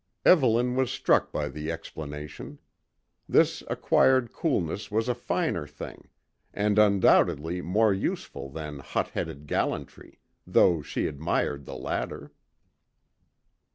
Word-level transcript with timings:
Evelyn 0.25 0.75
was 0.75 0.89
struck 0.89 1.31
by 1.31 1.47
the 1.47 1.71
explanation. 1.71 2.57
This 3.29 3.61
acquired 3.67 4.33
coolness 4.33 4.89
was 4.89 5.07
a 5.07 5.13
finer 5.13 5.67
thing, 5.67 6.07
and 6.55 6.79
undoubtedly 6.79 7.61
more 7.61 7.93
useful 7.93 8.49
than 8.49 8.79
hot 8.79 9.09
headed 9.09 9.45
gallantry, 9.45 10.17
though 10.47 10.81
she 10.81 11.05
admired 11.05 11.65
the 11.65 11.75
latter. 11.75 12.31